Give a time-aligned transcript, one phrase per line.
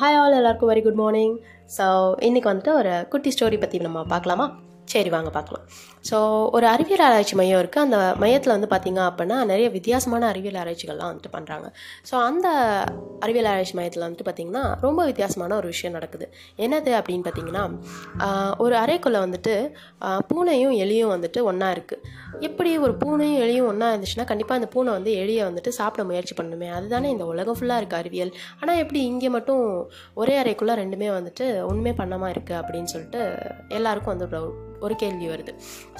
[0.00, 1.34] Hi all எல்லாருக்கும் very good morning
[1.78, 1.84] so
[2.20, 4.46] இன்றைக்கி வந்துட்டு ஒரு குட்டி ஸ்டோரி பற்றி நம்ம பார்க்கலாமா?
[4.92, 5.64] சரி வாங்க பார்க்கலாம்.
[6.08, 6.16] ஸோ
[6.56, 11.30] ஒரு அறிவியல் ஆராய்ச்சி மையம் இருக்குது அந்த மையத்தில் வந்து பார்த்திங்க அப்படின்னா நிறைய வித்தியாசமான அறிவியல் ஆராய்ச்சிகள்லாம் வந்துட்டு
[11.36, 11.66] பண்ணுறாங்க
[12.08, 12.48] ஸோ அந்த
[13.24, 16.26] அறிவியல் ஆராய்ச்சி மையத்தில் வந்துட்டு பார்த்திங்கன்னா ரொம்ப வித்தியாசமான ஒரு விஷயம் நடக்குது.
[16.64, 17.64] என்னது அப்படின்னு பார்த்திங்கன்னா
[18.64, 19.54] ஒரு அறைக்குள்ளே வந்துட்டு
[20.30, 22.02] பூனையும் எலியும் வந்துட்டு ஒன்றா இருக்குது
[22.48, 26.70] எப்படி ஒரு பூனையும் எலியும் ஒன்றா இருந்துச்சுன்னா கண்டிப்பாக அந்த பூனை வந்து எலியை வந்துட்டு சாப்பிட முயற்சி பண்ணணுமே
[26.78, 28.32] அதுதானே இந்த உலகம் ஃபுல்லாக இருக்குது அறிவியல்.
[28.60, 29.64] ஆனால் எப்படி இங்கே மட்டும்
[30.22, 33.22] ஒரே அறைக்குள்ளே ரெண்டுமே வந்துட்டு ஒன்றுமே பண்ணாமல் இருக்குது அப்படின்னு சொல்லிட்டு
[33.78, 34.30] எல்லாருக்கும் வந்து
[34.86, 35.52] ஒரு கேள்வி வருது.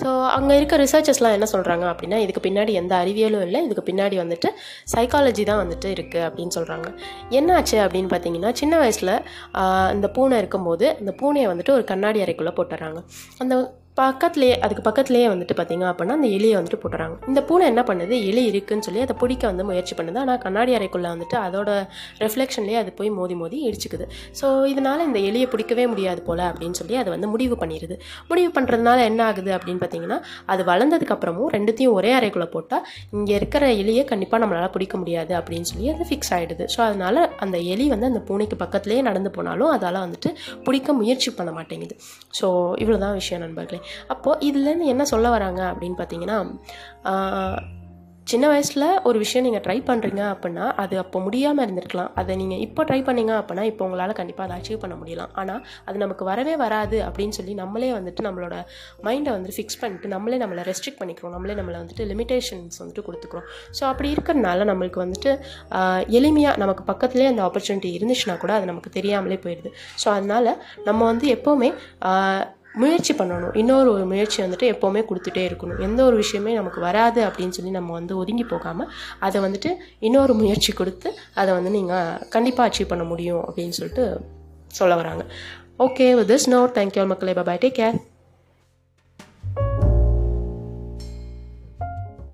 [0.03, 4.51] ஸோ அங்கே இருக்க ரிசர்ச்சர்ஸ்லாம் என்ன சொல்கிறாங்க அப்படின்னா இதுக்கு பின்னாடி எந்த அறிவியலும் இல்லை இதுக்கு பின்னாடி வந்துட்டு
[4.95, 6.89] சைக்காலஜி தான் வந்துட்டு இருக்குது அப்படின்னு சொல்கிறாங்க
[7.39, 9.15] என்னாச்சு அப்படின்னு பார்த்தீங்கன்னா சின்ன வயசில்
[9.97, 13.01] இந்த பூனை இருக்கும்போது இந்த பூனையை வந்துட்டு ஒரு கண்ணாடி அறைக்குள்ளே போட்டுறாங்க
[13.39, 13.55] அந்த
[13.99, 17.15] பக்கத்துலேயே அதுக்கு பக்கத்துலேயே வந்துட்டு பார்த்தீங்க அப்படின்னா அந்த எலியை வந்துட்டு போட்டுறாங்க.
[17.31, 18.15] இந்த பூனை என்ன பண்ணுது?
[18.31, 20.19] எலி இருக்குன்னு சொல்லி அதை பிடிக்க வந்து முயற்சி பண்ணுது.
[20.23, 21.69] ஆனால் கண்ணாடி அறைக்குள்ளே வந்துட்டு அதோட
[22.23, 24.07] ரெஃப்ளெக்ஷன்லேயே அது போய் மோதி மோதி இடிச்சுக்குது.
[24.39, 27.99] ஸோ இதனால் இந்த எலியை பிடிக்கவே முடியாது போல் அப்படின்னு சொல்லி அதை வந்து முடிவு பண்ணிடுது
[28.33, 30.19] முடிவு பண்ணுறதுனால என்ன ஆகுது அப்படின்னு பார்த்தீங்கன்னா
[30.55, 32.85] அது வளர்ந்ததுக்கப்புறமும் ரெண்டுத்தையும் ஒரே அறைக்குள்ளே போட்டால்
[33.19, 37.57] இங்கே இருக்கிற எலியை கண்டிப்பாக நம்மளால் பிடிக்க முடியாது அப்படின்னு சொல்லி அது ஃபிக்ஸ் ஆகிடுது ஸோ அதனால் அந்த
[37.75, 40.33] எலி வந்து அந்த பூனைக்கு பக்கத்துலேயே நடந்து போனாலும் அதால் வந்துட்டு
[40.67, 41.97] பிடிக்க முயற்சி பண்ண மாட்டேங்குது.
[42.41, 42.47] ஸோ
[42.83, 43.81] இவ்வளோ தான் விஷயம் நண்பர்களே.
[44.15, 46.39] அப்போது இதுலேருந்து என்ன சொல்ல வராங்க அப்படின்னு பார்த்தீங்கன்னா
[48.31, 52.13] சின்ன வயசில் ஒரு விஷயம் நீங்கள் ட்ரை பண்ணுறீங்க அப்படின்னா அது அப்போ முடியாமல் இருந்திருக்கலாம்.
[52.21, 55.33] அதை நீங்கள் இப்போ ட்ரை பண்ணீங்க அப்படின்னா இப்போ உங்களால் கண்டிப்பாக அதை அச்சீவ் பண்ண முடியலாம்.
[55.41, 58.55] ஆனால் அது நமக்கு வரவே வராது அப்படின்னு சொல்லி நம்மளே வந்துட்டு நம்மளோட
[59.09, 61.35] மைண்டை வந்து ஃபிக்ஸ் பண்ணிட்டு நம்மளே நம்மளை ரெஸ்ட்ரிக்ட் பண்ணிக்கிறோம்.
[61.37, 63.47] நம்மளே நம்மளை வந்துட்டு லிமிடேஷன்ஸ் வந்துட்டு கொடுத்துக்கிறோம்.
[63.81, 65.31] ஸோ அப்படி இருக்கிறனால நம்மளுக்கு வந்துட்டு
[66.21, 69.73] எளிமையாக நமக்கு பக்கத்துலேயே அந்த ஆப்பர்ச்சுனிட்டி இருந்துச்சுன்னா கூட அது நமக்கு தெரியாமலே போயிடுது.
[70.05, 70.53] ஸோ அதனால்
[70.91, 71.71] நம்ம வந்து எப்போவுமே
[72.75, 73.57] முயற்சி பண்ணணும்.
[73.57, 75.81] இன்னொரு ஒரு முயற்சி வந்துட்டு எப்போவுமே கொடுத்துட்டே இருக்கணும்.
[75.81, 80.73] எந்த ஒரு விஷயமே நமக்கு வராது அப்படின்னு சொல்லி நம்ம வந்து ஒதுங்கி போகாமல் அதை வந்துட்டு இன்னொரு முயற்சி
[80.73, 84.07] கொடுத்து அதை வந்து நீங்கள் கண்டிப்பாக அச்சீவ் பண்ண முடியும் அப்படின்னு சொல்லிட்டு
[84.67, 85.25] சொல்ல வராங்க.
[85.79, 87.33] Okay with this note thank you மக்களே.
[87.33, 87.97] Bye take care